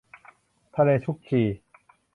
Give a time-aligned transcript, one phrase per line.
[0.75, 1.41] ทะเลชุกชี